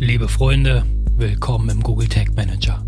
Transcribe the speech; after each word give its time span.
Liebe 0.00 0.28
Freunde, 0.28 0.84
willkommen 1.16 1.68
im 1.68 1.80
Google 1.80 2.08
Tag 2.08 2.34
Manager. 2.34 2.84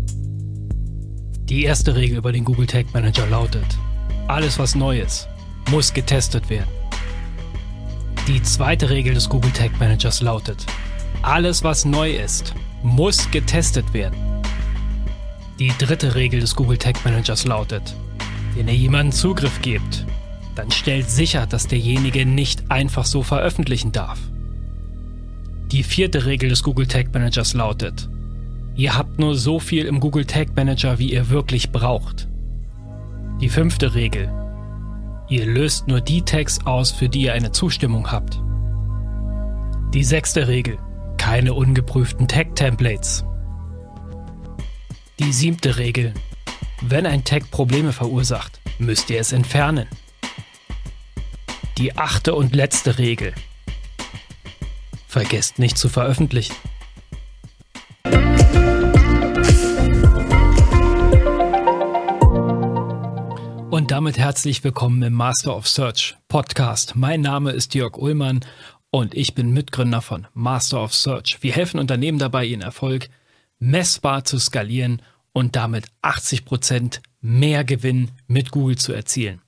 Die 1.45 1.63
erste 1.63 1.95
Regel 1.95 2.17
über 2.17 2.33
den 2.33 2.43
Google 2.43 2.67
Tag 2.67 2.93
Manager 2.93 3.25
lautet, 3.27 3.65
alles 4.27 4.59
was 4.59 4.75
neu 4.75 4.99
ist, 4.99 5.29
muss 5.71 5.93
getestet 5.93 6.49
werden. 6.49 6.69
Die 8.27 8.43
zweite 8.43 8.89
Regel 8.89 9.13
des 9.13 9.29
Google 9.29 9.51
Tag 9.51 9.79
Managers 9.79 10.21
lautet, 10.21 10.65
alles 11.21 11.63
was 11.63 11.85
neu 11.85 12.11
ist, 12.11 12.53
muss 12.83 13.31
getestet 13.31 13.93
werden. 13.93 14.19
Die 15.59 15.71
dritte 15.79 16.13
Regel 16.13 16.41
des 16.41 16.57
Google 16.57 16.77
Tag 16.77 17.05
Managers 17.05 17.45
lautet, 17.45 17.95
wenn 18.53 18.67
ihr 18.67 18.75
jemanden 18.75 19.13
Zugriff 19.13 19.61
gebt, 19.61 20.05
dann 20.55 20.71
stellt 20.71 21.09
sicher, 21.09 21.47
dass 21.47 21.67
derjenige 21.67 22.25
nicht 22.25 22.69
einfach 22.69 23.05
so 23.05 23.23
veröffentlichen 23.23 23.93
darf. 23.93 24.19
Die 25.71 25.83
vierte 25.83 26.25
Regel 26.25 26.49
des 26.49 26.63
Google 26.63 26.87
Tag 26.87 27.13
Managers 27.13 27.53
lautet, 27.53 28.07
ihr 28.75 28.97
habt 28.97 29.19
nur 29.19 29.35
so 29.35 29.59
viel 29.59 29.85
im 29.85 29.99
Google 29.99 30.23
Tag 30.23 30.55
Manager, 30.55 30.97
wie 30.97 31.11
ihr 31.11 31.29
wirklich 31.29 31.73
braucht. 31.73 32.29
Die 33.41 33.49
fünfte 33.49 33.93
Regel, 33.93 34.31
ihr 35.27 35.45
löst 35.45 35.89
nur 35.89 35.99
die 35.99 36.21
Tags 36.21 36.65
aus, 36.65 36.91
für 36.91 37.09
die 37.09 37.23
ihr 37.23 37.33
eine 37.33 37.51
Zustimmung 37.51 38.09
habt. 38.11 38.41
Die 39.93 40.05
sechste 40.05 40.47
Regel, 40.47 40.77
keine 41.17 41.53
ungeprüften 41.53 42.29
Tag-Templates. 42.29 43.25
Die 45.19 45.33
siebte 45.33 45.77
Regel, 45.77 46.13
wenn 46.81 47.05
ein 47.05 47.25
Tag 47.25 47.51
Probleme 47.51 47.91
verursacht, 47.91 48.61
müsst 48.79 49.09
ihr 49.09 49.19
es 49.19 49.33
entfernen. 49.33 49.87
Die 51.77 51.97
achte 51.97 52.35
und 52.35 52.55
letzte 52.55 52.97
Regel, 52.99 53.33
Vergesst 55.17 55.57
nicht 55.57 55.79
zu 55.79 55.89
veröffentlichen. 55.89 56.53
Und 63.71 63.89
damit 63.89 64.19
herzlich 64.19 64.63
willkommen 64.63 65.01
im 65.01 65.13
Master 65.13 65.57
of 65.57 65.67
Search 65.67 66.15
Podcast. 66.27 66.95
Mein 66.95 67.21
Name 67.21 67.49
ist 67.49 67.73
Jörg 67.73 67.97
Ullmann 67.97 68.41
und 68.91 69.15
ich 69.15 69.33
bin 69.33 69.49
Mitgründer 69.49 70.03
von 70.03 70.27
Master 70.35 70.83
of 70.83 70.93
Search. 70.93 71.39
Wir 71.41 71.51
helfen 71.51 71.79
Unternehmen 71.79 72.19
dabei, 72.19 72.45
ihren 72.45 72.61
Erfolg 72.61 73.09
messbar 73.57 74.23
zu 74.23 74.37
skalieren 74.37 75.01
und 75.33 75.55
damit 75.55 75.85
80 76.03 76.45
Prozent 76.45 77.01
mehr 77.21 77.63
Gewinn 77.63 78.11
mit 78.27 78.51
Google 78.51 78.77
zu 78.77 78.93
erzielen. 78.93 79.41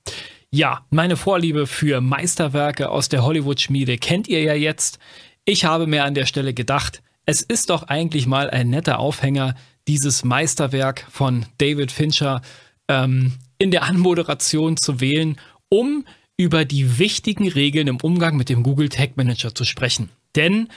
Ja, 0.52 0.84
meine 0.90 1.16
Vorliebe 1.16 1.68
für 1.68 2.00
Meisterwerke 2.00 2.88
aus 2.88 3.08
der 3.08 3.22
Hollywood-Schmiede 3.22 3.98
kennt 3.98 4.26
ihr 4.26 4.42
ja 4.42 4.54
jetzt. 4.54 4.98
Ich 5.44 5.64
habe 5.64 5.86
mir 5.86 6.04
an 6.04 6.14
der 6.14 6.26
Stelle 6.26 6.54
gedacht, 6.54 7.02
es 7.26 7.42
ist 7.42 7.70
doch 7.70 7.84
eigentlich 7.84 8.26
mal 8.26 8.50
ein 8.50 8.70
netter 8.70 8.98
Aufhänger, 8.98 9.54
dieses 9.88 10.24
Meisterwerk 10.24 11.06
von 11.10 11.46
David 11.58 11.92
Fincher 11.92 12.42
ähm, 12.88 13.34
in 13.58 13.70
der 13.70 13.84
Anmoderation 13.84 14.76
zu 14.76 15.00
wählen, 15.00 15.36
um 15.68 16.04
über 16.36 16.64
die 16.64 16.98
wichtigen 16.98 17.48
Regeln 17.48 17.86
im 17.86 17.98
Umgang 18.00 18.36
mit 18.36 18.48
dem 18.48 18.62
Google 18.62 18.88
Tag 18.88 19.16
Manager 19.16 19.54
zu 19.54 19.64
sprechen. 19.64 20.10
Denn 20.36 20.68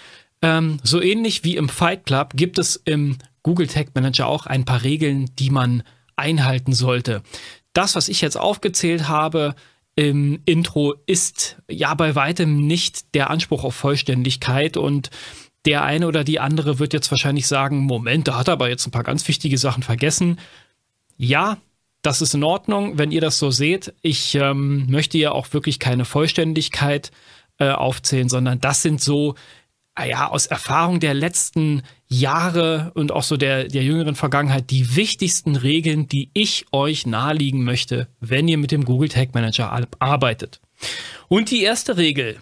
ähm, 0.42 0.77
so 0.83 1.02
ähnlich 1.02 1.44
wie 1.44 1.55
im 1.55 1.70
Fight 1.70 2.05
Club 2.05 2.33
gibt 2.36 2.59
es 2.59 2.75
im 2.75 3.17
Google 3.44 3.67
Tag 3.67 3.95
Manager 3.95 4.27
auch 4.27 4.45
ein 4.45 4.66
paar 4.66 4.83
Regeln, 4.83 5.30
die 5.39 5.50
man 5.50 5.83
einhalten 6.16 6.73
sollte. 6.73 7.23
Das, 7.73 7.95
was 7.95 8.09
ich 8.09 8.22
jetzt 8.22 8.38
aufgezählt 8.38 9.08
habe, 9.08 9.55
im 9.95 10.41
Intro 10.45 10.95
ist 11.05 11.58
ja 11.69 11.94
bei 11.94 12.16
weitem 12.16 12.66
nicht 12.66 13.13
der 13.13 13.30
Anspruch 13.30 13.63
auf 13.63 13.75
Vollständigkeit 13.75 14.77
und 14.77 15.09
der 15.66 15.83
eine 15.83 16.08
oder 16.08 16.23
die 16.23 16.39
andere 16.39 16.80
wird 16.80 16.94
jetzt 16.94 17.09
wahrscheinlich 17.11 17.47
sagen, 17.47 17.80
Moment, 17.80 18.27
da 18.27 18.38
hat 18.38 18.49
er 18.49 18.53
aber 18.53 18.69
jetzt 18.69 18.86
ein 18.88 18.91
paar 18.91 19.03
ganz 19.03 19.27
wichtige 19.27 19.58
Sachen 19.58 19.83
vergessen. 19.83 20.39
Ja, 21.16 21.58
das 22.02 22.21
ist 22.21 22.33
in 22.33 22.44
Ordnung, 22.44 22.97
wenn 22.97 23.11
ihr 23.11 23.21
das 23.21 23.39
so 23.39 23.49
seht. 23.49 23.93
Ich 24.02 24.36
ähm, 24.36 24.87
möchte 24.89 25.17
ja 25.17 25.32
auch 25.32 25.53
wirklich 25.53 25.80
keine 25.80 26.05
Vollständigkeit 26.05 27.11
äh, 27.59 27.70
aufzählen, 27.70 28.27
sondern 28.27 28.59
das 28.59 28.82
sind 28.82 28.99
so 28.99 29.36
ja, 30.02 30.30
aus 30.30 30.48
Erfahrung 30.48 30.99
der 30.99 31.14
letzten 31.14 31.83
Jahre 32.08 32.92
und 32.95 33.11
auch 33.11 33.23
so 33.23 33.37
der, 33.37 33.67
der 33.67 33.83
jüngeren 33.83 34.15
Vergangenheit 34.15 34.70
die 34.71 34.95
wichtigsten 34.95 35.55
Regeln, 35.55 36.08
die 36.08 36.30
ich 36.33 36.65
euch 36.71 37.05
nahelegen 37.05 37.64
möchte, 37.64 38.08
wenn 38.20 38.48
ihr 38.48 38.58
mit 38.58 38.71
dem 38.71 38.86
Google 38.86 39.09
Tag 39.09 39.33
Manager 39.33 39.71
arbeitet. 39.99 40.59
Und 41.27 41.52
die 41.52 41.61
erste 41.61 41.98
Regel 41.98 42.37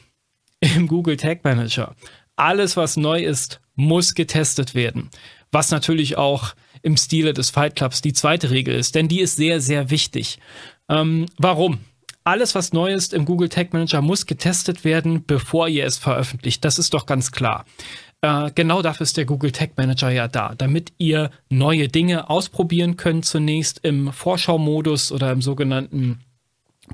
im 0.60 0.88
Google 0.88 1.18
Tag 1.18 1.44
Manager. 1.44 1.96
Alles, 2.36 2.78
was 2.78 2.98
neu 2.98 3.22
ist, 3.22 3.60
muss 3.76 4.14
getestet 4.14 4.74
werden. 4.74 5.10
Was 5.52 5.72
natürlich 5.72 6.18
auch 6.18 6.54
im 6.82 6.98
Stile 6.98 7.34
des 7.34 7.50
Fight 7.50 7.76
Clubs 7.76 8.02
die 8.02 8.14
zweite 8.14 8.50
Regel 8.50 8.76
ist, 8.76 8.96
denn 8.96 9.08
die 9.08 9.20
ist 9.20 9.36
sehr, 9.36 9.60
sehr 9.62 9.90
wichtig. 9.90 10.40
Ähm, 10.90 11.28
warum? 11.38 11.80
Alles, 12.24 12.56
was 12.56 12.74
neu 12.74 12.94
ist 12.94 13.14
im 13.14 13.26
Google 13.26 13.50
Tag 13.50 13.74
Manager, 13.74 14.02
muss 14.02 14.26
getestet 14.26 14.84
werden, 14.84 15.24
bevor 15.26 15.68
ihr 15.68 15.86
es 15.86 15.98
veröffentlicht. 15.98 16.64
Das 16.64 16.78
ist 16.80 16.94
doch 16.94 17.06
ganz 17.06 17.32
klar. 17.32 17.66
Äh, 18.22 18.52
genau 18.54 18.82
dafür 18.82 19.04
ist 19.04 19.18
der 19.18 19.26
Google 19.26 19.52
Tag 19.52 19.78
Manager 19.78 20.10
ja 20.10 20.28
da, 20.28 20.54
damit 20.56 20.94
ihr 21.00 21.32
neue 21.50 21.88
Dinge 21.88 22.30
ausprobieren 22.30 22.96
könnt, 22.96 23.26
zunächst 23.26 23.80
im 23.84 24.14
Vorschau-Modus 24.14 25.12
oder 25.12 25.32
im 25.32 25.42
sogenannten 25.42 26.20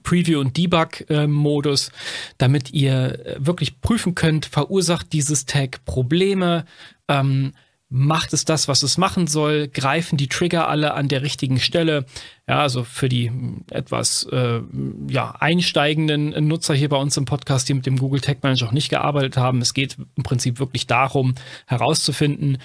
Preview- 0.04 0.40
und 0.40 0.56
Debug-Modus, 0.56 1.92
damit 2.38 2.72
ihr 2.72 3.26
äh, 3.26 3.36
wirklich 3.40 3.82
prüfen 3.82 4.16
könnt, 4.16 4.46
verursacht 4.46 5.12
dieses 5.12 5.46
Tag 5.46 5.84
Probleme, 5.86 6.66
ähm, 7.10 7.54
macht 7.90 8.34
es 8.34 8.44
das, 8.44 8.68
was 8.68 8.84
es 8.84 8.98
machen 8.98 9.28
soll, 9.28 9.70
greifen 9.70 10.18
die 10.18 10.28
Trigger 10.28 10.68
alle 10.68 10.94
an 10.94 11.08
der 11.08 11.22
richtigen 11.22 11.60
Stelle. 11.60 12.06
Ja, 12.48 12.60
also 12.60 12.84
für 12.84 13.08
die 13.08 13.32
etwas 13.72 14.28
äh, 14.32 14.62
ja, 15.10 15.36
einsteigenden 15.40 16.48
Nutzer 16.48 16.74
hier 16.74 16.90
bei 16.90 16.98
uns 16.98 17.16
im 17.16 17.26
Podcast, 17.26 17.70
die 17.70 17.74
mit 17.74 17.86
dem 17.86 17.98
Google 17.98 18.20
Tag 18.20 18.44
Manager 18.44 18.68
auch 18.68 18.72
nicht 18.74 18.90
gearbeitet 18.90 19.38
haben. 19.38 19.62
Es 19.62 19.74
geht 19.74 19.98
im 20.16 20.24
Prinzip 20.24 20.60
wirklich 20.60 20.88
darum, 20.88 21.36
herauszufinden, 21.66 22.58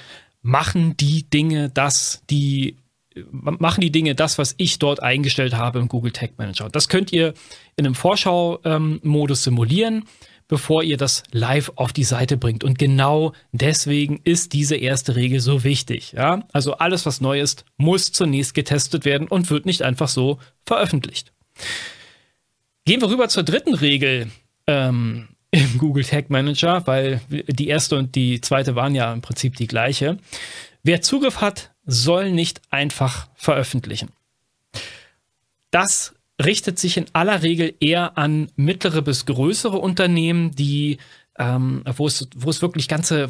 machen 0.43 0.97
die 0.97 1.29
Dinge 1.31 1.71
das, 1.71 2.23
die 2.29 2.77
machen 3.31 3.83
die 3.83 3.93
Dinge 3.93 4.15
das, 4.15 4.39
was 4.39 4.55
ich 4.57 4.79
dort 4.79 5.03
eingestellt 5.03 5.55
habe 5.55 5.79
im 5.79 5.89
Google 5.89 6.13
Tag 6.13 6.39
Manager. 6.39 6.69
Das 6.69 6.89
könnt 6.89 7.13
ihr 7.13 7.35
in 7.77 7.85
einem 7.85 7.95
Vorschau-Modus 7.95 9.39
ähm, 9.39 9.43
simulieren 9.43 10.05
bevor 10.53 10.83
ihr 10.83 10.99
das 10.99 11.23
live 11.31 11.73
auf 11.77 11.95
die 11.95 12.05
Seite 12.05 12.37
bringt. 12.37 12.63
Und 12.63 12.79
genau 12.79 13.33
deswegen 13.53 14.21
ist 14.23 14.53
diese 14.53 14.77
erste 14.77 15.17
Regel 15.17 15.41
so 15.41 15.65
wichtig. 15.65 16.13
Ja? 16.13 16.45
Also 16.53 16.75
alles, 16.75 17.07
was 17.07 17.23
neu 17.23 17.41
ist, 17.41 17.65
muss 17.79 18.13
zunächst 18.13 18.53
getestet 18.53 19.07
werden 19.07 19.29
und 19.29 19.49
wird 19.49 19.65
nicht 19.65 19.81
einfach 19.81 20.09
so 20.09 20.39
veröffentlicht. 20.67 21.33
Gehen 22.85 23.01
wir 23.01 23.09
rüber 23.09 23.31
zur 23.31 23.45
dritten 23.45 23.73
Regel 23.73 24.31
ähm, 24.67 25.29
im 25.53 25.79
Google 25.79 26.05
Tag 26.05 26.29
Manager, 26.29 26.87
weil 26.87 27.23
die 27.31 27.69
erste 27.69 27.97
und 27.97 28.15
die 28.15 28.43
zweite 28.43 28.77
waren 28.77 28.95
ja 28.95 29.11
im 29.11 29.23
Prinzip 29.23 29.57
die 29.57 29.69
gleiche. 29.69 30.19
Wer 30.83 31.01
Zugriff 31.01 31.41
hat, 31.41 31.71
soll 31.87 32.31
nicht 32.31 32.61
einfach 32.69 33.29
veröffentlichen. 33.37 34.11
Das 35.71 36.15
richtet 36.45 36.79
sich 36.79 36.97
in 36.97 37.07
aller 37.13 37.43
Regel 37.43 37.75
eher 37.81 38.17
an 38.19 38.49
mittlere 38.57 39.03
bis 39.03 39.27
größere 39.27 39.79
Unternehmen, 39.79 40.53
die, 40.55 40.99
ähm, 41.39 41.83
wo, 41.97 42.07
es, 42.07 42.29
wo 42.37 42.51
es 42.51 42.63
wirklich 42.63 42.89
ganze. 42.89 43.29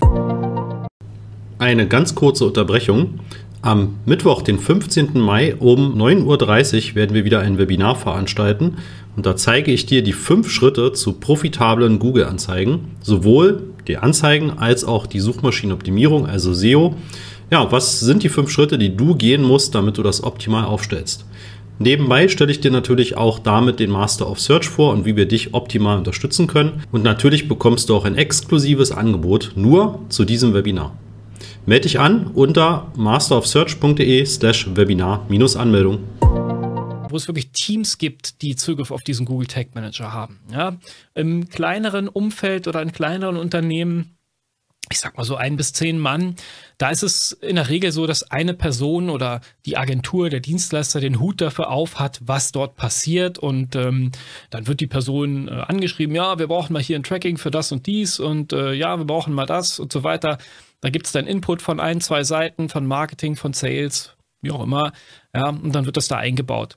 Eine 1.58 1.86
ganz 1.86 2.14
kurze 2.14 2.46
Unterbrechung. 2.46 3.20
Am 3.62 4.00
Mittwoch, 4.06 4.42
den 4.42 4.58
15. 4.58 5.20
Mai 5.20 5.54
um 5.54 5.96
9.30 5.96 6.90
Uhr 6.90 6.94
werden 6.96 7.14
wir 7.14 7.24
wieder 7.24 7.38
ein 7.38 7.58
Webinar 7.58 7.94
veranstalten 7.94 8.78
und 9.14 9.24
da 9.24 9.36
zeige 9.36 9.70
ich 9.70 9.86
dir 9.86 10.02
die 10.02 10.12
fünf 10.12 10.50
Schritte 10.50 10.92
zu 10.92 11.12
profitablen 11.12 12.00
Google-Anzeigen, 12.00 12.96
sowohl 13.02 13.62
die 13.86 13.98
Anzeigen 13.98 14.50
als 14.50 14.84
auch 14.84 15.06
die 15.06 15.20
Suchmaschinenoptimierung, 15.20 16.26
also 16.26 16.52
SEO. 16.52 16.96
Ja, 17.52 17.70
was 17.70 18.00
sind 18.00 18.22
die 18.22 18.31
fünf 18.31 18.50
Schritte, 18.50 18.78
die 18.78 18.96
du 18.96 19.14
gehen 19.14 19.42
musst, 19.42 19.75
damit 19.75 19.98
du 19.98 20.02
das 20.02 20.25
optimal 20.25 20.64
aufstellst? 20.64 21.25
Nebenbei 21.82 22.29
stelle 22.29 22.52
ich 22.52 22.61
dir 22.61 22.70
natürlich 22.70 23.17
auch 23.17 23.40
damit 23.40 23.81
den 23.81 23.90
Master 23.90 24.31
of 24.31 24.38
Search 24.38 24.69
vor 24.69 24.93
und 24.93 25.05
wie 25.05 25.17
wir 25.17 25.26
dich 25.26 25.52
optimal 25.52 25.99
unterstützen 25.99 26.46
können. 26.46 26.84
Und 26.93 27.02
natürlich 27.02 27.49
bekommst 27.49 27.88
du 27.88 27.96
auch 27.96 28.05
ein 28.05 28.14
exklusives 28.14 28.93
Angebot 28.93 29.55
nur 29.56 29.99
zu 30.08 30.25
diesem 30.25 30.55
Webinar. 30.55 30.96
Melde 31.67 31.88
dich 31.88 31.99
an 31.99 32.29
unter 32.29 32.93
masterofsearch.de 32.96 34.25
slash 34.26 34.69
Webinar-Anmeldung. 34.76 35.99
Wo 36.20 37.17
es 37.17 37.26
wirklich 37.26 37.50
Teams 37.50 37.99
gibt, 37.99 38.43
die 38.43 38.55
Zugriff 38.55 38.93
auf 38.93 39.02
diesen 39.02 39.26
Google 39.26 39.49
Tag 39.49 39.75
Manager 39.75 40.12
haben. 40.12 40.38
Ja? 40.52 40.76
Im 41.14 41.49
kleineren 41.49 42.06
Umfeld 42.06 42.69
oder 42.69 42.81
in 42.81 42.93
kleineren 42.93 43.37
Unternehmen 43.37 44.17
ich 44.90 45.00
sag 45.00 45.17
mal 45.17 45.25
so 45.25 45.37
ein 45.37 45.56
bis 45.56 45.73
zehn 45.73 45.99
Mann, 45.99 46.37
da 46.76 46.90
ist 46.90 47.02
es 47.02 47.32
in 47.32 47.56
der 47.56 47.69
Regel 47.69 47.93
so, 47.93 48.06
dass 48.06 48.31
eine 48.31 48.52
Person 48.55 49.11
oder 49.11 49.40
die 49.64 49.76
Agentur, 49.76 50.29
der 50.29 50.40
Dienstleister 50.40 51.00
den 51.00 51.20
Hut 51.20 51.40
dafür 51.40 51.70
auf 51.70 51.99
hat, 51.99 52.20
was 52.25 52.52
dort 52.52 52.76
passiert 52.76 53.38
und 53.38 53.76
ähm, 53.76 54.12
dann 54.50 54.67
wird 54.67 54.81
die 54.81 54.87
Person 54.87 55.49
äh, 55.49 55.52
angeschrieben, 55.52 56.14
ja, 56.14 56.38
wir 56.38 56.49
brauchen 56.49 56.73
mal 56.73 56.82
hier 56.82 56.96
ein 56.96 57.05
Tracking 57.05 57.38
für 57.38 57.50
das 57.50 57.73
und 57.73 57.87
dies 57.87 58.20
und 58.20 58.52
äh, 58.52 58.73
ja, 58.73 58.99
wir 58.99 59.06
brauchen 59.06 59.32
mal 59.32 59.46
das 59.46 59.79
und 59.79 59.93
so 59.93 60.05
weiter. 60.05 60.38
Da 60.81 60.90
gibt 60.90 61.06
es 61.06 61.12
dann 61.12 61.26
Input 61.26 61.62
von 61.62 61.78
ein, 61.78 62.00
zwei 62.00 62.25
Seiten, 62.25 62.69
von 62.69 62.87
Marketing, 62.87 63.37
von 63.37 63.52
Sales, 63.52 64.17
wie 64.43 64.50
auch 64.50 64.62
immer, 64.62 64.93
ja, 65.35 65.49
und 65.49 65.73
dann 65.73 65.87
wird 65.87 65.96
das 65.96 66.08
da 66.08 66.17
eingebaut. 66.17 66.76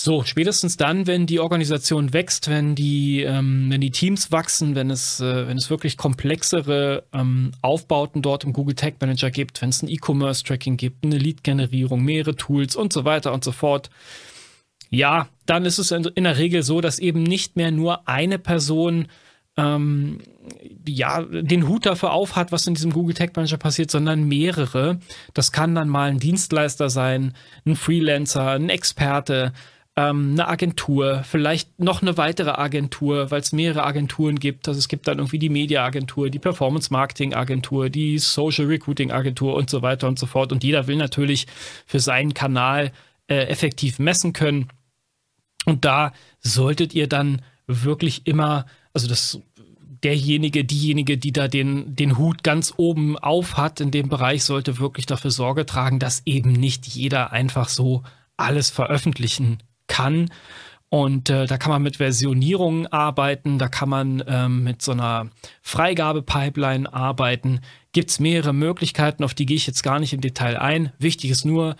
So, 0.00 0.22
spätestens 0.22 0.76
dann, 0.76 1.08
wenn 1.08 1.26
die 1.26 1.40
Organisation 1.40 2.12
wächst, 2.12 2.48
wenn 2.48 2.76
die, 2.76 3.22
ähm, 3.22 3.66
wenn 3.68 3.80
die 3.80 3.90
Teams 3.90 4.30
wachsen, 4.30 4.76
wenn 4.76 4.90
es, 4.90 5.18
äh, 5.18 5.48
wenn 5.48 5.56
es 5.56 5.70
wirklich 5.70 5.96
komplexere 5.96 7.02
ähm, 7.12 7.50
Aufbauten 7.62 8.22
dort 8.22 8.44
im 8.44 8.52
Google 8.52 8.76
Tag 8.76 9.00
Manager 9.00 9.32
gibt, 9.32 9.60
wenn 9.60 9.70
es 9.70 9.82
ein 9.82 9.88
E-Commerce-Tracking 9.88 10.76
gibt, 10.76 11.04
eine 11.04 11.18
Lead-Generierung, 11.18 12.04
mehrere 12.04 12.36
Tools 12.36 12.76
und 12.76 12.92
so 12.92 13.04
weiter 13.04 13.32
und 13.32 13.42
so 13.42 13.50
fort. 13.50 13.90
Ja, 14.88 15.30
dann 15.46 15.64
ist 15.64 15.78
es 15.78 15.90
in 15.90 16.24
der 16.24 16.38
Regel 16.38 16.62
so, 16.62 16.80
dass 16.80 17.00
eben 17.00 17.24
nicht 17.24 17.56
mehr 17.56 17.72
nur 17.72 18.08
eine 18.08 18.38
Person 18.38 19.08
ähm, 19.56 20.20
ja, 20.86 21.22
den 21.22 21.66
Hut 21.66 21.86
dafür 21.86 22.12
aufhat, 22.12 22.52
was 22.52 22.68
in 22.68 22.74
diesem 22.74 22.92
Google 22.92 23.14
Tag 23.14 23.34
Manager 23.34 23.56
passiert, 23.56 23.90
sondern 23.90 24.28
mehrere. 24.28 25.00
Das 25.34 25.50
kann 25.50 25.74
dann 25.74 25.88
mal 25.88 26.08
ein 26.08 26.20
Dienstleister 26.20 26.88
sein, 26.88 27.34
ein 27.66 27.74
Freelancer, 27.74 28.52
ein 28.52 28.68
Experte, 28.68 29.52
ähm, 29.98 30.34
eine 30.34 30.46
Agentur, 30.46 31.24
vielleicht 31.24 31.80
noch 31.80 32.02
eine 32.02 32.16
weitere 32.16 32.50
Agentur, 32.50 33.32
weil 33.32 33.40
es 33.40 33.50
mehrere 33.50 33.82
Agenturen 33.82 34.38
gibt. 34.38 34.68
Also 34.68 34.78
es 34.78 34.86
gibt 34.86 35.08
dann 35.08 35.18
irgendwie 35.18 35.40
die 35.40 35.48
Media-Agentur, 35.48 36.30
die 36.30 36.38
Performance-Marketing-Agentur, 36.38 37.90
die 37.90 38.18
Social 38.18 38.66
Recruiting-Agentur 38.66 39.56
und 39.56 39.68
so 39.68 39.82
weiter 39.82 40.06
und 40.06 40.16
so 40.16 40.26
fort. 40.26 40.52
Und 40.52 40.62
jeder 40.62 40.86
will 40.86 40.94
natürlich 40.94 41.48
für 41.84 41.98
seinen 41.98 42.32
Kanal 42.32 42.92
äh, 43.26 43.46
effektiv 43.46 43.98
messen 43.98 44.32
können. 44.32 44.68
Und 45.64 45.84
da 45.84 46.12
solltet 46.38 46.94
ihr 46.94 47.08
dann 47.08 47.42
wirklich 47.66 48.24
immer, 48.28 48.66
also 48.94 49.08
das 49.08 49.40
derjenige, 50.04 50.64
diejenige, 50.64 51.18
die 51.18 51.32
da 51.32 51.48
den, 51.48 51.96
den 51.96 52.16
Hut 52.18 52.44
ganz 52.44 52.72
oben 52.76 53.18
auf 53.18 53.56
hat 53.56 53.80
in 53.80 53.90
dem 53.90 54.08
Bereich, 54.08 54.44
sollte 54.44 54.78
wirklich 54.78 55.06
dafür 55.06 55.32
Sorge 55.32 55.66
tragen, 55.66 55.98
dass 55.98 56.22
eben 56.24 56.52
nicht 56.52 56.86
jeder 56.86 57.32
einfach 57.32 57.68
so 57.68 58.04
alles 58.36 58.70
veröffentlichen 58.70 59.58
kann. 59.88 60.30
Und 60.90 61.28
äh, 61.28 61.46
da 61.46 61.58
kann 61.58 61.72
man 61.72 61.82
mit 61.82 61.96
Versionierungen 61.96 62.86
arbeiten, 62.86 63.58
da 63.58 63.68
kann 63.68 63.90
man 63.90 64.24
ähm, 64.26 64.64
mit 64.64 64.80
so 64.80 64.92
einer 64.92 65.28
Freigabepipeline 65.60 66.90
arbeiten. 66.90 67.60
Gibt 67.92 68.08
es 68.10 68.20
mehrere 68.20 68.54
Möglichkeiten, 68.54 69.22
auf 69.22 69.34
die 69.34 69.44
gehe 69.44 69.56
ich 69.56 69.66
jetzt 69.66 69.82
gar 69.82 69.98
nicht 69.98 70.14
im 70.14 70.22
Detail 70.22 70.56
ein. 70.56 70.92
Wichtig 70.98 71.30
ist 71.30 71.44
nur, 71.44 71.76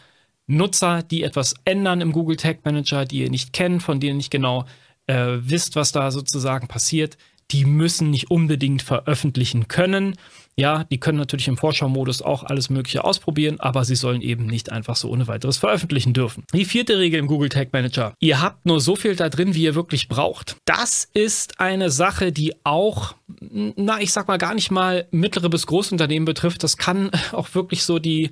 Nutzer, 0.49 1.03
die 1.03 1.23
etwas 1.23 1.55
ändern 1.65 2.01
im 2.01 2.13
Google 2.13 2.37
Tag 2.37 2.65
Manager, 2.65 3.05
die 3.05 3.21
ihr 3.21 3.31
nicht 3.31 3.53
kennt, 3.53 3.83
von 3.83 4.01
denen 4.01 4.15
ihr 4.15 4.17
nicht 4.17 4.31
genau 4.31 4.65
äh, 5.07 5.37
wisst, 5.41 5.77
was 5.77 5.93
da 5.93 6.11
sozusagen 6.11 6.69
passiert, 6.69 7.19
die 7.51 7.65
müssen 7.65 8.11
nicht 8.11 8.31
unbedingt 8.31 8.83
veröffentlichen 8.83 9.69
können. 9.69 10.17
Ja, 10.57 10.83
die 10.83 10.99
können 10.99 11.19
natürlich 11.19 11.47
im 11.47 11.57
Vorschau-Modus 11.57 12.21
auch 12.21 12.43
alles 12.43 12.69
Mögliche 12.69 13.05
ausprobieren, 13.05 13.61
aber 13.61 13.85
sie 13.85 13.95
sollen 13.95 14.21
eben 14.21 14.47
nicht 14.47 14.73
einfach 14.73 14.97
so 14.97 15.09
ohne 15.09 15.29
weiteres 15.29 15.57
veröffentlichen 15.57 16.15
dürfen. 16.15 16.43
Die 16.53 16.65
vierte 16.65 16.99
Regel 16.99 17.21
im 17.21 17.29
Google 17.29 17.49
Tag 17.49 17.73
Manager. 17.73 18.13
Ihr 18.19 18.43
habt 18.43 18.67
nur 18.67 18.81
so 18.81 18.97
viel 18.97 19.15
da 19.15 19.29
drin, 19.29 19.55
wie 19.55 19.63
ihr 19.63 19.77
wirklich 19.77 20.09
braucht. 20.09 20.57
Das 20.65 21.09
ist 21.15 21.61
eine 21.61 21.91
Sache, 21.91 22.33
die 22.33 22.55
auch, 22.65 23.15
na, 23.41 24.01
ich 24.01 24.13
sag 24.13 24.27
mal, 24.27 24.39
gar 24.39 24.55
nicht 24.55 24.73
mal 24.73 25.07
mittlere 25.13 25.49
bis 25.49 25.67
Großunternehmen 25.67 26.25
betrifft. 26.25 26.65
Das 26.65 26.77
kann 26.77 27.11
auch 27.33 27.55
wirklich 27.55 27.85
so 27.85 28.01
die, 28.01 28.31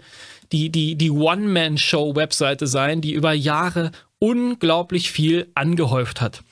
die, 0.50 0.70
die, 0.70 0.96
die 0.96 1.10
One-Man-Show-Webseite 1.12 2.66
sein, 2.66 3.00
die 3.00 3.12
über 3.12 3.32
Jahre 3.32 3.92
unglaublich 4.18 5.12
viel 5.12 5.46
angehäuft 5.54 6.20
hat 6.20 6.42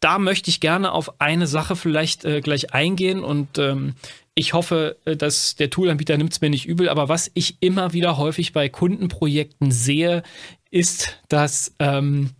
da 0.00 0.18
möchte 0.18 0.50
ich 0.50 0.60
gerne 0.60 0.92
auf 0.92 1.20
eine 1.20 1.46
Sache 1.46 1.76
vielleicht 1.76 2.24
äh, 2.24 2.40
gleich 2.40 2.72
eingehen 2.72 3.22
und 3.24 3.58
ähm, 3.58 3.94
ich 4.34 4.52
hoffe, 4.52 4.96
äh, 5.04 5.16
dass 5.16 5.56
der 5.56 5.70
Toolanbieter 5.70 6.16
nimmt 6.16 6.32
es 6.32 6.40
mir 6.40 6.50
nicht 6.50 6.66
übel, 6.66 6.88
aber 6.88 7.08
was 7.08 7.30
ich 7.34 7.56
immer 7.60 7.92
wieder 7.92 8.16
häufig 8.16 8.52
bei 8.52 8.68
Kundenprojekten 8.68 9.72
sehe, 9.72 10.22
ist, 10.70 11.18
dass 11.28 11.74
ähm, 11.78 12.30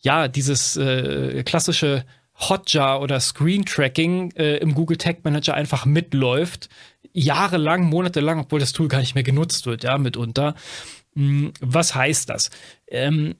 ja 0.00 0.28
dieses 0.28 0.76
äh, 0.76 1.42
klassische 1.44 2.04
Hotjar 2.36 3.00
oder 3.00 3.20
Screen 3.20 3.64
Tracking 3.64 4.32
äh, 4.32 4.56
im 4.56 4.74
Google 4.74 4.96
Tag 4.96 5.24
Manager 5.24 5.54
einfach 5.54 5.84
mitläuft, 5.84 6.68
jahrelang, 7.12 7.84
monatelang, 7.84 8.40
obwohl 8.40 8.60
das 8.60 8.72
Tool 8.72 8.88
gar 8.88 8.98
nicht 8.98 9.14
mehr 9.14 9.22
genutzt 9.22 9.66
wird, 9.66 9.84
ja, 9.84 9.98
mitunter. 9.98 10.54
Hm, 11.14 11.52
was 11.60 11.94
heißt 11.94 12.28
das? 12.28 12.50
Ähm, 12.88 13.36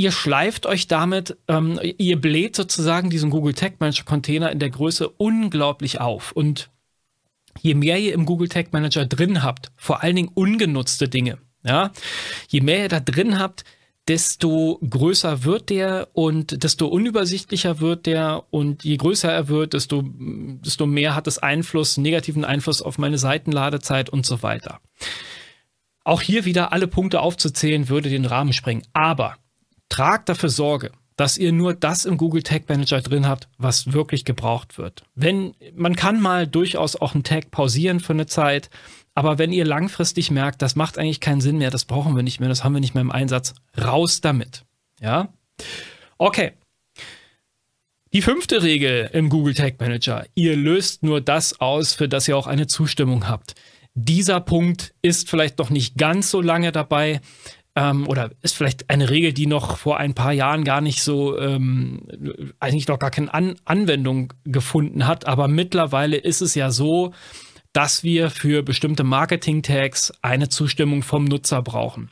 ihr 0.00 0.12
schleift 0.12 0.64
euch 0.64 0.88
damit, 0.88 1.36
ähm, 1.46 1.78
ihr 1.98 2.18
bläht 2.18 2.56
sozusagen 2.56 3.10
diesen 3.10 3.28
Google 3.28 3.52
Tag 3.52 3.80
Manager 3.80 4.04
Container 4.04 4.50
in 4.50 4.58
der 4.58 4.70
Größe 4.70 5.10
unglaublich 5.10 6.00
auf 6.00 6.32
und 6.32 6.70
je 7.60 7.74
mehr 7.74 7.98
ihr 7.98 8.14
im 8.14 8.24
Google 8.24 8.48
Tag 8.48 8.72
Manager 8.72 9.04
drin 9.04 9.42
habt, 9.42 9.72
vor 9.76 10.02
allen 10.02 10.16
Dingen 10.16 10.30
ungenutzte 10.32 11.10
Dinge, 11.10 11.36
ja, 11.62 11.90
je 12.48 12.62
mehr 12.62 12.84
ihr 12.84 12.88
da 12.88 13.00
drin 13.00 13.38
habt, 13.38 13.64
desto 14.08 14.80
größer 14.88 15.44
wird 15.44 15.68
der 15.68 16.08
und 16.14 16.64
desto 16.64 16.86
unübersichtlicher 16.86 17.80
wird 17.80 18.06
der 18.06 18.44
und 18.48 18.82
je 18.84 18.96
größer 18.96 19.30
er 19.30 19.48
wird, 19.48 19.74
desto, 19.74 20.02
desto 20.02 20.86
mehr 20.86 21.14
hat 21.14 21.26
es 21.26 21.36
Einfluss, 21.36 21.98
negativen 21.98 22.46
Einfluss 22.46 22.80
auf 22.80 22.96
meine 22.96 23.18
Seitenladezeit 23.18 24.08
und 24.08 24.24
so 24.24 24.42
weiter. 24.42 24.80
Auch 26.04 26.22
hier 26.22 26.46
wieder 26.46 26.72
alle 26.72 26.86
Punkte 26.86 27.20
aufzuzählen, 27.20 27.90
würde 27.90 28.08
den 28.08 28.24
Rahmen 28.24 28.54
sprengen. 28.54 28.86
Aber 28.94 29.36
tragt 29.90 30.30
dafür 30.30 30.48
Sorge 30.48 30.92
dass 31.20 31.36
ihr 31.36 31.52
nur 31.52 31.74
das 31.74 32.06
im 32.06 32.16
Google 32.16 32.42
Tag 32.42 32.66
Manager 32.70 33.02
drin 33.02 33.28
habt, 33.28 33.46
was 33.58 33.92
wirklich 33.92 34.24
gebraucht 34.24 34.78
wird. 34.78 35.02
Wenn, 35.14 35.54
man 35.74 35.94
kann 35.94 36.18
mal 36.18 36.46
durchaus 36.46 36.96
auch 36.96 37.12
einen 37.12 37.24
Tag 37.24 37.50
pausieren 37.50 38.00
für 38.00 38.14
eine 38.14 38.24
Zeit, 38.24 38.70
aber 39.14 39.36
wenn 39.36 39.52
ihr 39.52 39.66
langfristig 39.66 40.30
merkt, 40.30 40.62
das 40.62 40.76
macht 40.76 40.96
eigentlich 40.96 41.20
keinen 41.20 41.42
Sinn 41.42 41.58
mehr, 41.58 41.70
das 41.70 41.84
brauchen 41.84 42.16
wir 42.16 42.22
nicht 42.22 42.40
mehr, 42.40 42.48
das 42.48 42.64
haben 42.64 42.72
wir 42.72 42.80
nicht 42.80 42.94
mehr 42.94 43.02
im 43.02 43.10
Einsatz, 43.10 43.52
raus 43.78 44.22
damit. 44.22 44.64
Ja? 44.98 45.28
Okay. 46.16 46.52
Die 48.14 48.22
fünfte 48.22 48.62
Regel 48.62 49.10
im 49.12 49.28
Google 49.28 49.52
Tag 49.52 49.78
Manager. 49.78 50.24
Ihr 50.34 50.56
löst 50.56 51.02
nur 51.02 51.20
das 51.20 51.60
aus, 51.60 51.92
für 51.92 52.08
das 52.08 52.28
ihr 52.28 52.36
auch 52.38 52.46
eine 52.46 52.66
Zustimmung 52.66 53.28
habt. 53.28 53.56
Dieser 53.92 54.40
Punkt 54.40 54.94
ist 55.02 55.28
vielleicht 55.28 55.58
noch 55.58 55.68
nicht 55.68 55.98
ganz 55.98 56.30
so 56.30 56.40
lange 56.40 56.72
dabei, 56.72 57.20
ähm, 57.76 58.08
oder 58.08 58.30
ist 58.42 58.56
vielleicht 58.56 58.90
eine 58.90 59.10
Regel, 59.10 59.32
die 59.32 59.46
noch 59.46 59.76
vor 59.76 59.98
ein 59.98 60.14
paar 60.14 60.32
Jahren 60.32 60.64
gar 60.64 60.80
nicht 60.80 61.02
so, 61.02 61.38
ähm, 61.38 62.02
eigentlich 62.58 62.88
noch 62.88 62.98
gar 62.98 63.10
keine 63.10 63.32
An 63.32 63.56
Anwendung 63.64 64.32
gefunden 64.44 65.06
hat. 65.06 65.26
Aber 65.26 65.48
mittlerweile 65.48 66.16
ist 66.16 66.40
es 66.40 66.54
ja 66.54 66.70
so, 66.70 67.12
dass 67.72 68.02
wir 68.02 68.30
für 68.30 68.62
bestimmte 68.62 69.04
Marketing-Tags 69.04 70.12
eine 70.22 70.48
Zustimmung 70.48 71.02
vom 71.02 71.24
Nutzer 71.24 71.62
brauchen. 71.62 72.10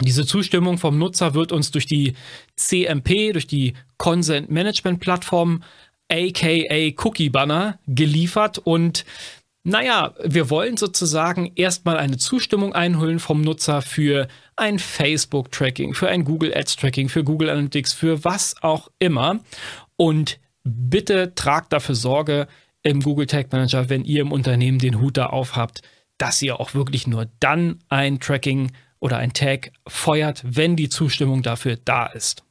Diese 0.00 0.26
Zustimmung 0.26 0.78
vom 0.78 0.98
Nutzer 0.98 1.34
wird 1.34 1.52
uns 1.52 1.70
durch 1.70 1.86
die 1.86 2.14
CMP, 2.56 3.32
durch 3.32 3.46
die 3.46 3.74
Consent 3.98 4.50
Management 4.50 5.00
Plattform, 5.00 5.62
aka 6.10 6.92
Cookie 6.96 7.28
Banner, 7.28 7.78
geliefert 7.86 8.58
und 8.58 9.04
naja, 9.64 10.14
wir 10.24 10.50
wollen 10.50 10.76
sozusagen 10.76 11.52
erstmal 11.54 11.96
eine 11.96 12.18
Zustimmung 12.18 12.74
einholen 12.74 13.20
vom 13.20 13.42
Nutzer 13.42 13.80
für 13.80 14.26
ein 14.56 14.78
Facebook-Tracking, 14.78 15.94
für 15.94 16.08
ein 16.08 16.24
Google 16.24 16.52
Ads-Tracking, 16.54 17.08
für 17.08 17.22
Google 17.22 17.48
Analytics, 17.48 17.92
für 17.92 18.24
was 18.24 18.56
auch 18.62 18.90
immer. 18.98 19.40
Und 19.96 20.40
bitte 20.64 21.34
tragt 21.34 21.72
dafür 21.72 21.94
Sorge 21.94 22.48
im 22.82 23.00
Google 23.00 23.26
Tag 23.26 23.52
Manager, 23.52 23.88
wenn 23.88 24.04
ihr 24.04 24.22
im 24.22 24.32
Unternehmen 24.32 24.78
den 24.78 25.00
Hut 25.00 25.16
da 25.16 25.26
aufhabt, 25.26 25.82
dass 26.18 26.42
ihr 26.42 26.58
auch 26.58 26.74
wirklich 26.74 27.06
nur 27.06 27.28
dann 27.38 27.78
ein 27.88 28.18
Tracking 28.18 28.72
oder 28.98 29.18
ein 29.18 29.32
Tag 29.32 29.72
feuert, 29.86 30.42
wenn 30.44 30.76
die 30.76 30.88
Zustimmung 30.88 31.42
dafür 31.42 31.76
da 31.76 32.06
ist. 32.06 32.44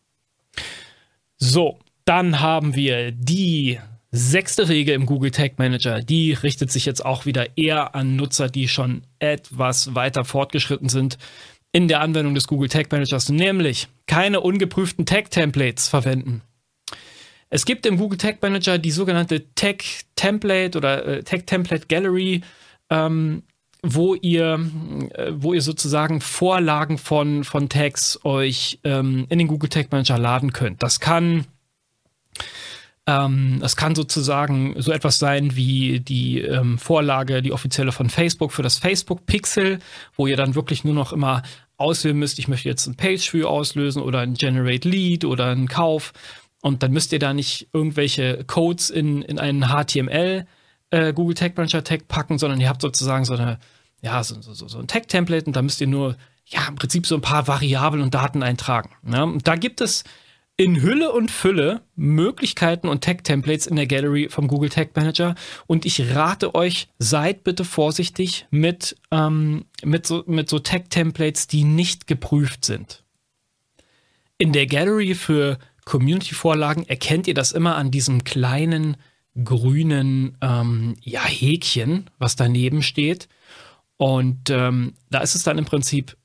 So, 1.37 1.79
dann 2.05 2.39
haben 2.39 2.75
wir 2.75 3.11
die 3.11 3.79
Sechste 4.13 4.67
Regel 4.67 4.93
im 4.93 5.05
Google 5.05 5.31
Tag 5.31 5.57
Manager, 5.57 6.01
die 6.01 6.33
richtet 6.33 6.69
sich 6.69 6.85
jetzt 6.85 7.05
auch 7.05 7.25
wieder 7.25 7.57
eher 7.57 7.95
an 7.95 8.17
Nutzer, 8.17 8.49
die 8.49 8.67
schon 8.67 9.03
etwas 9.19 9.95
weiter 9.95 10.25
fortgeschritten 10.25 10.89
sind 10.89 11.17
in 11.71 11.87
der 11.87 12.01
Anwendung 12.01 12.35
des 12.35 12.47
Google 12.47 12.67
Tag 12.67 12.91
Managers, 12.91 13.29
nämlich 13.29 13.87
keine 14.07 14.41
ungeprüften 14.41 15.05
Tag 15.05 15.31
Templates 15.31 15.87
verwenden. 15.87 16.41
Es 17.49 17.63
gibt 17.63 17.85
im 17.85 17.97
Google 17.97 18.17
Tag 18.17 18.41
Manager 18.41 18.77
die 18.77 18.91
sogenannte 18.91 19.53
Tag 19.55 19.81
Template 20.17 20.77
oder 20.77 21.05
äh, 21.05 21.23
Tag 21.23 21.47
Template 21.47 21.87
Gallery, 21.87 22.41
ähm, 22.89 23.43
wo 23.81 24.15
ihr, 24.15 24.59
äh, 25.13 25.31
wo 25.35 25.53
ihr 25.53 25.61
sozusagen 25.61 26.19
Vorlagen 26.19 26.97
von, 26.97 27.45
von 27.45 27.69
Tags 27.69 28.19
euch 28.25 28.79
ähm, 28.83 29.25
in 29.29 29.39
den 29.39 29.47
Google 29.47 29.69
Tag 29.69 29.89
Manager 29.89 30.17
laden 30.17 30.51
könnt. 30.51 30.83
Das 30.83 30.99
kann 30.99 31.45
Ähm, 33.07 33.61
es 33.63 33.75
kann 33.75 33.95
sozusagen 33.95 34.75
so 34.79 34.91
etwas 34.91 35.17
sein 35.17 35.55
wie 35.55 35.99
die 35.99 36.39
ähm, 36.39 36.77
Vorlage, 36.77 37.41
die 37.41 37.51
offizielle 37.51 37.91
von 37.91 38.09
Facebook 38.09 38.51
für 38.51 38.61
das 38.61 38.77
Facebook 38.77 39.25
Pixel, 39.25 39.79
wo 40.15 40.27
ihr 40.27 40.37
dann 40.37 40.55
wirklich 40.55 40.83
nur 40.83 40.93
noch 40.93 41.11
immer 41.11 41.41
auswählen 41.77 42.17
müsst, 42.17 42.37
ich 42.37 42.47
möchte 42.47 42.69
jetzt 42.69 42.85
ein 42.85 42.95
Page-View 42.95 43.47
auslösen 43.47 44.03
oder 44.03 44.19
ein 44.19 44.35
Generate 44.35 44.87
Lead 44.87 45.25
oder 45.25 45.47
einen 45.47 45.67
Kauf. 45.67 46.13
Und 46.61 46.83
dann 46.83 46.91
müsst 46.91 47.11
ihr 47.11 47.17
da 47.17 47.33
nicht 47.33 47.69
irgendwelche 47.73 48.43
Codes 48.45 48.91
in, 48.91 49.23
in 49.23 49.39
einen 49.39 49.69
HTML 49.69 50.45
äh, 50.91 51.13
Google 51.13 51.35
Tag 51.35 51.57
Manager 51.57 51.83
Tag 51.83 52.07
packen, 52.07 52.37
sondern 52.37 52.61
ihr 52.61 52.69
habt 52.69 52.81
sozusagen 52.81 53.25
so 53.25 53.33
eine, 53.33 53.57
ja, 54.01 54.23
so, 54.23 54.39
so, 54.41 54.67
so 54.67 54.77
ein 54.77 54.87
Tag-Template 54.87 55.47
und 55.47 55.55
da 55.55 55.63
müsst 55.63 55.81
ihr 55.81 55.87
nur, 55.87 56.17
ja, 56.45 56.67
im 56.67 56.75
Prinzip 56.75 57.07
so 57.07 57.15
ein 57.15 57.21
paar 57.21 57.47
Variablen 57.47 58.03
und 58.03 58.13
Daten 58.13 58.43
eintragen. 58.43 58.91
Ja? 59.11 59.23
Und 59.23 59.47
da 59.47 59.55
gibt 59.55 59.81
es 59.81 60.03
in 60.61 60.79
Hülle 60.83 61.11
und 61.11 61.31
Fülle 61.31 61.81
Möglichkeiten 61.95 62.87
und 62.87 63.03
Tag-Templates 63.03 63.65
in 63.65 63.77
der 63.77 63.87
Gallery 63.87 64.29
vom 64.29 64.47
Google 64.47 64.69
Tag 64.69 64.95
Manager. 64.95 65.33
Und 65.65 65.87
ich 65.87 66.13
rate 66.13 66.53
euch, 66.53 66.87
seid 66.99 67.43
bitte 67.43 67.65
vorsichtig 67.65 68.45
mit, 68.51 68.95
ähm, 69.09 69.65
mit 69.83 70.05
so, 70.05 70.23
mit 70.27 70.49
so 70.49 70.59
Tag-Templates, 70.59 71.47
die 71.47 71.63
nicht 71.63 72.05
geprüft 72.05 72.63
sind. 72.63 73.03
In 74.37 74.51
der 74.51 74.67
Gallery 74.67 75.15
für 75.15 75.57
Community-Vorlagen 75.85 76.87
erkennt 76.87 77.25
ihr 77.25 77.33
das 77.33 77.53
immer 77.53 77.75
an 77.75 77.89
diesem 77.89 78.23
kleinen 78.23 78.97
grünen 79.43 80.37
ähm, 80.41 80.95
ja, 81.01 81.25
Häkchen, 81.25 82.07
was 82.19 82.35
daneben 82.35 82.83
steht. 82.83 83.29
Und 83.97 84.51
ähm, 84.51 84.93
da 85.09 85.21
ist 85.21 85.33
es 85.33 85.41
dann 85.41 85.57
im 85.57 85.65
Prinzip, 85.65 86.17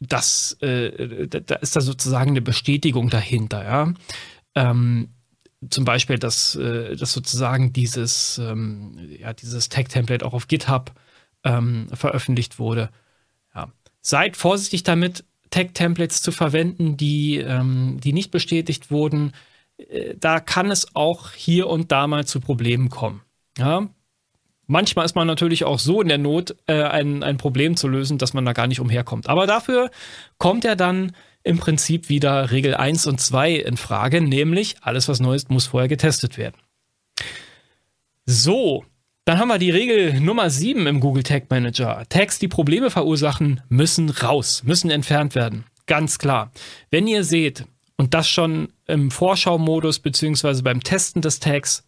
das, 0.00 0.56
äh, 0.60 1.26
da 1.28 1.56
ist 1.56 1.76
da 1.76 1.80
sozusagen 1.80 2.30
eine 2.30 2.42
Bestätigung 2.42 3.10
dahinter, 3.10 3.64
ja. 3.64 3.94
Ähm, 4.54 5.08
zum 5.70 5.84
Beispiel, 5.84 6.18
dass, 6.18 6.56
äh, 6.56 6.96
dass 6.96 7.12
sozusagen 7.12 7.72
dieses, 7.72 8.38
ähm, 8.38 8.98
ja, 9.18 9.32
dieses 9.32 9.68
Tag-Template 9.68 10.24
auch 10.24 10.34
auf 10.34 10.48
GitHub 10.48 10.92
ähm, 11.44 11.88
veröffentlicht 11.92 12.58
wurde. 12.58 12.90
Ja. 13.54 13.72
Seid 14.00 14.36
vorsichtig 14.36 14.82
damit, 14.82 15.24
Tag-Templates 15.50 16.20
zu 16.20 16.32
verwenden, 16.32 16.96
die, 16.96 17.36
ähm, 17.36 18.00
die 18.02 18.12
nicht 18.12 18.30
bestätigt 18.30 18.90
wurden. 18.90 19.32
Äh, 19.76 20.14
da 20.18 20.40
kann 20.40 20.70
es 20.70 20.94
auch 20.96 21.30
hier 21.30 21.68
und 21.68 21.92
da 21.92 22.06
mal 22.06 22.26
zu 22.26 22.40
Problemen 22.40 22.90
kommen. 22.90 23.22
Ja? 23.56 23.88
Manchmal 24.66 25.04
ist 25.04 25.14
man 25.14 25.26
natürlich 25.26 25.64
auch 25.64 25.78
so 25.78 26.00
in 26.00 26.08
der 26.08 26.18
Not, 26.18 26.56
äh, 26.66 26.82
ein, 26.82 27.22
ein 27.22 27.36
Problem 27.36 27.76
zu 27.76 27.88
lösen, 27.88 28.18
dass 28.18 28.34
man 28.34 28.44
da 28.44 28.52
gar 28.52 28.66
nicht 28.66 28.80
umherkommt. 28.80 29.28
Aber 29.28 29.46
dafür 29.46 29.90
kommt 30.38 30.64
ja 30.64 30.74
dann 30.74 31.12
im 31.42 31.58
Prinzip 31.58 32.08
wieder 32.08 32.50
Regel 32.50 32.74
1 32.74 33.06
und 33.06 33.20
2 33.20 33.52
in 33.52 33.76
Frage, 33.76 34.20
nämlich 34.20 34.76
alles, 34.80 35.08
was 35.08 35.20
neu 35.20 35.34
ist, 35.34 35.50
muss 35.50 35.66
vorher 35.66 35.88
getestet 35.88 36.38
werden. 36.38 36.56
So, 38.24 38.84
dann 39.26 39.38
haben 39.38 39.48
wir 39.48 39.58
die 39.58 39.70
Regel 39.70 40.20
Nummer 40.20 40.48
7 40.48 40.86
im 40.86 41.00
Google 41.00 41.22
Tag 41.22 41.50
Manager. 41.50 42.04
Tags, 42.08 42.38
die 42.38 42.48
Probleme 42.48 42.90
verursachen, 42.90 43.60
müssen 43.68 44.08
raus, 44.08 44.62
müssen 44.64 44.90
entfernt 44.90 45.34
werden. 45.34 45.64
Ganz 45.86 46.18
klar. 46.18 46.50
Wenn 46.90 47.06
ihr 47.06 47.24
seht, 47.24 47.66
und 47.96 48.14
das 48.14 48.28
schon 48.28 48.68
im 48.86 49.10
Vorschau-Modus 49.10 50.00
beziehungsweise 50.00 50.62
beim 50.62 50.82
Testen 50.82 51.22
des 51.22 51.40
Tags, 51.40 51.84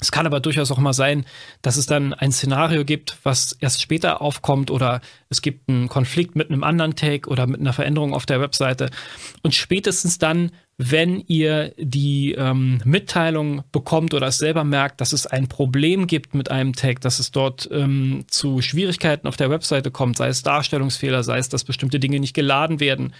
es 0.00 0.12
kann 0.12 0.26
aber 0.26 0.40
durchaus 0.40 0.70
auch 0.70 0.78
mal 0.78 0.92
sein, 0.92 1.24
dass 1.62 1.76
es 1.76 1.86
dann 1.86 2.14
ein 2.14 2.30
Szenario 2.30 2.84
gibt, 2.84 3.18
was 3.24 3.56
erst 3.60 3.82
später 3.82 4.20
aufkommt 4.20 4.70
oder 4.70 5.00
es 5.28 5.42
gibt 5.42 5.68
einen 5.68 5.88
Konflikt 5.88 6.36
mit 6.36 6.50
einem 6.50 6.62
anderen 6.62 6.94
Tag 6.94 7.26
oder 7.26 7.46
mit 7.46 7.60
einer 7.60 7.72
Veränderung 7.72 8.14
auf 8.14 8.24
der 8.24 8.40
Webseite. 8.40 8.90
Und 9.42 9.54
spätestens 9.54 10.18
dann, 10.18 10.52
wenn 10.76 11.20
ihr 11.26 11.74
die 11.76 12.32
ähm, 12.34 12.80
Mitteilung 12.84 13.64
bekommt 13.72 14.14
oder 14.14 14.28
es 14.28 14.38
selber 14.38 14.62
merkt, 14.62 15.00
dass 15.00 15.12
es 15.12 15.26
ein 15.26 15.48
Problem 15.48 16.06
gibt 16.06 16.32
mit 16.34 16.48
einem 16.48 16.74
Tag, 16.74 17.00
dass 17.00 17.18
es 17.18 17.32
dort 17.32 17.68
ähm, 17.72 18.24
zu 18.28 18.62
Schwierigkeiten 18.62 19.26
auf 19.26 19.36
der 19.36 19.50
Webseite 19.50 19.90
kommt, 19.90 20.16
sei 20.16 20.28
es 20.28 20.44
Darstellungsfehler, 20.44 21.24
sei 21.24 21.38
es, 21.38 21.48
dass 21.48 21.64
bestimmte 21.64 21.98
Dinge 21.98 22.20
nicht 22.20 22.34
geladen 22.34 22.78
werden. 22.78 23.14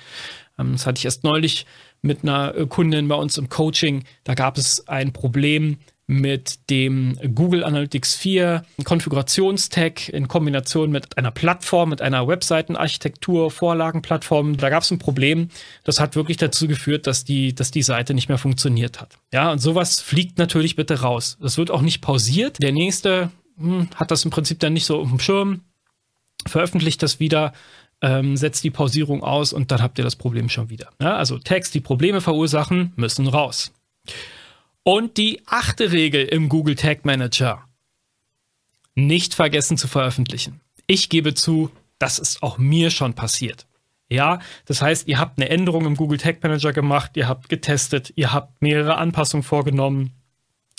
Ähm, 0.57 0.73
das 0.73 0.87
hatte 0.87 0.99
ich 0.99 1.07
erst 1.07 1.25
neulich 1.25 1.67
mit 2.01 2.23
einer 2.23 2.53
Kundin 2.67 3.09
bei 3.09 3.17
uns 3.17 3.37
im 3.37 3.49
Coaching. 3.49 4.05
Da 4.23 4.35
gab 4.35 4.57
es 4.57 4.87
ein 4.87 5.13
Problem 5.13 5.79
mit 6.11 6.71
dem 6.71 7.19
Google 7.35 7.63
Analytics 7.63 8.17
4 8.17 8.65
Konfigurationstag 8.83 10.09
in 10.09 10.27
Kombination 10.27 10.91
mit 10.91 11.19
einer 11.19 11.31
Plattform, 11.31 11.91
mit 11.91 12.01
einer 12.01 12.27
Webseitenarchitektur, 12.27 13.51
Vorlagenplattform. 13.51 14.57
Da 14.57 14.71
gab 14.71 14.83
es 14.83 14.91
ein 14.91 14.99
Problem. 14.99 15.51
Das 15.85 16.01
hat 16.01 16.17
wirklich 16.17 16.39
dazu 16.39 16.67
geführt, 16.67 17.07
dass 17.07 17.25
die, 17.25 17.55
dass 17.55 17.71
die 17.71 17.83
Seite 17.83 18.15
nicht 18.15 18.31
mehr 18.31 18.39
funktioniert 18.39 19.03
hat. 19.03 19.19
Ja, 19.35 19.53
und 19.53 19.59
sowas 19.59 20.01
fliegt 20.01 20.39
natürlich 20.39 20.77
bitte 20.77 21.03
raus. 21.03 21.37
Das 21.43 21.59
wird 21.59 21.71
auch 21.71 21.83
nicht 21.83 22.01
pausiert. 22.01 22.63
Der 22.63 22.73
nächste 22.73 23.31
hm, 23.59 23.91
hat 23.95 24.11
das 24.11 24.25
im 24.25 24.31
Prinzip 24.31 24.61
dann 24.61 24.73
nicht 24.73 24.87
so 24.87 25.01
auf 25.01 25.11
dem 25.11 25.21
Schirm, 25.21 25.61
veröffentlicht 26.47 27.03
das 27.03 27.21
wieder, 27.21 27.53
ähm, 28.01 28.39
setzt 28.39 28.65
die 28.65 28.71
Pausierung 28.71 29.23
aus 29.23 29.53
und 29.53 29.71
dann 29.71 29.83
habt 29.83 29.99
ihr 29.99 30.05
das 30.05 30.17
Problem 30.17 30.49
schon 30.49 30.71
wieder. 30.71 30.89
Ja, 31.03 31.17
also 31.17 31.39
Tags, 31.39 31.71
die 31.71 31.81
Probleme 31.81 32.23
verursachen, 32.23 32.95
müssen 32.97 33.27
raus. 33.27 33.73
Und 34.91 35.19
die 35.19 35.43
achte 35.45 35.93
Regel 35.93 36.25
im 36.25 36.49
Google 36.49 36.75
Tag 36.75 37.05
Manager. 37.05 37.63
Nicht 38.95 39.35
vergessen 39.35 39.77
zu 39.77 39.87
veröffentlichen. 39.87 40.63
Ich 40.87 41.11
gebe 41.11 41.35
zu, 41.35 41.71
das 41.99 42.19
ist 42.19 42.43
auch 42.43 42.57
mir 42.57 42.89
schon 42.89 43.13
passiert. 43.13 43.67
Ja, 44.09 44.39
das 44.65 44.81
heißt, 44.81 45.07
ihr 45.07 45.19
habt 45.19 45.39
eine 45.39 45.51
Änderung 45.51 45.85
im 45.85 45.95
Google 45.95 46.17
Tag 46.17 46.43
Manager 46.43 46.73
gemacht, 46.73 47.19
ihr 47.19 47.29
habt 47.29 47.51
getestet, 47.51 48.15
ihr 48.17 48.33
habt 48.33 48.63
mehrere 48.63 48.97
Anpassungen 48.97 49.45
vorgenommen, 49.45 50.15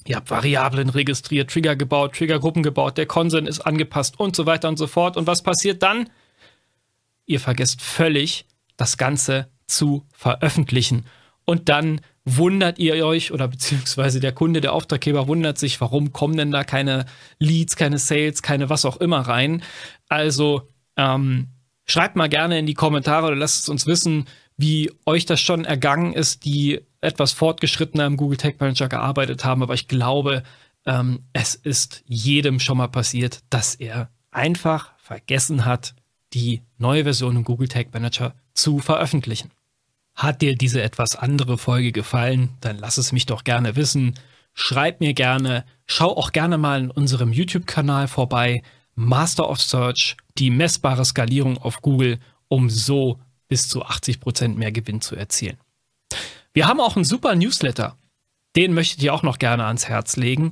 ihr 0.08 0.16
habt 0.16 0.32
Variablen 0.32 0.90
registriert, 0.90 1.52
Trigger 1.52 1.76
gebaut, 1.76 2.16
Triggergruppen 2.16 2.64
gebaut, 2.64 2.98
der 2.98 3.06
Konsens 3.06 3.48
ist 3.48 3.60
angepasst 3.60 4.20
und 4.20 4.36
so 4.36 4.48
weiter 4.48 4.70
und 4.70 4.78
so 4.78 4.88
fort. 4.88 5.18
Und 5.18 5.28
was 5.28 5.44
passiert 5.44 5.84
dann? 5.84 6.10
Ihr 7.28 7.40
vergesst 7.40 7.84
völlig, 7.84 8.48
das 8.76 8.98
Ganze 8.98 9.52
zu 9.68 10.04
veröffentlichen. 10.12 11.06
Und 11.46 11.70
dann 11.70 12.02
wundert 12.38 12.80
ihr 12.80 13.06
euch 13.06 13.32
oder 13.32 13.48
beziehungsweise 13.48 14.20
der 14.20 14.32
Kunde, 14.32 14.62
der 14.62 14.74
Auftraggeber 14.74 15.28
wundert 15.28 15.58
sich, 15.58 15.80
warum 15.82 16.12
kommen 16.14 16.38
denn 16.38 16.52
da 16.52 16.64
keine 16.64 17.06
Leads, 17.40 17.76
keine 17.76 17.98
Sales, 17.98 18.42
keine 18.42 18.70
was 18.70 18.86
auch 18.86 18.98
immer 18.98 19.22
rein. 19.22 19.64
Also 20.08 20.68
ähm, 20.98 21.48
schreibt 21.86 22.16
mal 22.16 22.30
gerne 22.30 22.60
in 22.60 22.66
die 22.66 22.74
Kommentare 22.74 23.28
oder 23.28 23.36
lasst 23.36 23.64
es 23.64 23.70
uns 23.70 23.88
wissen, 23.88 24.26
wie 24.58 24.92
euch 25.06 25.26
das 25.26 25.40
schon 25.40 25.66
ergangen 25.66 26.14
ist, 26.14 26.46
die 26.46 26.82
etwas 27.02 27.32
fortgeschrittener 27.32 28.06
im 28.06 28.18
Google 28.18 28.38
Tag 28.38 28.60
Manager 28.60 28.90
gearbeitet 28.90 29.46
haben. 29.46 29.64
Aber 29.64 29.74
ich 29.74 29.88
glaube, 29.88 30.44
ähm, 30.86 31.24
es 31.34 31.56
ist 31.56 32.04
jedem 32.06 32.60
schon 32.60 32.78
mal 32.78 32.88
passiert, 32.88 33.40
dass 33.50 33.76
er 33.76 34.10
einfach 34.32 34.94
vergessen 34.98 35.66
hat, 35.66 35.96
die 36.34 36.62
neue 36.78 37.04
Version 37.04 37.38
im 37.38 37.44
Google 37.44 37.68
Tag 37.68 37.94
Manager 37.94 38.36
zu 38.54 38.80
veröffentlichen. 38.80 39.52
Hat 40.20 40.42
dir 40.42 40.56
diese 40.58 40.84
etwas 40.84 41.16
andere 41.16 41.58
Folge 41.58 41.94
gefallen? 41.94 42.50
Dann 42.60 42.78
lass 42.78 42.98
es 42.98 43.14
mich 43.14 43.26
doch 43.26 43.46
gerne 43.46 43.78
wissen. 43.78 44.20
Schreib 44.54 45.00
mir 45.00 45.14
gerne. 45.14 45.64
Schau 45.86 46.10
auch 46.10 46.34
gerne 46.34 46.58
mal 46.58 46.82
in 46.82 46.92
unserem 46.92 47.32
YouTube-Kanal 47.32 48.10
vorbei. 48.10 48.62
Master 48.96 49.50
of 49.50 49.62
Search, 49.62 50.18
die 50.38 50.50
messbare 50.50 51.06
Skalierung 51.06 51.58
auf 51.58 51.82
Google, 51.82 52.20
um 52.50 52.70
so 52.70 53.18
bis 53.48 53.70
zu 53.70 53.86
80% 53.86 54.56
mehr 54.56 54.74
Gewinn 54.74 55.00
zu 55.00 55.16
erzielen. 55.16 55.56
Wir 56.52 56.68
haben 56.68 56.82
auch 56.82 56.98
einen 56.98 57.06
super 57.06 57.36
Newsletter. 57.36 57.96
Den 58.58 58.74
möchte 58.74 58.96
ich 58.96 59.00
dir 59.00 59.14
auch 59.14 59.24
noch 59.24 59.40
gerne 59.40 59.68
ans 59.68 59.88
Herz 59.88 60.18
legen. 60.18 60.52